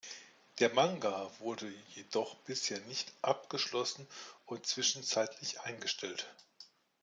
Der 0.57 0.73
Manga 0.73 1.29
wurde 1.37 1.71
jedoch 1.93 2.33
bisher 2.45 2.79
nicht 2.87 3.13
abgeschlossen 3.21 4.07
und 4.47 4.65
zwischenzeitlich 4.65 5.61
eingestellt. 5.61 6.25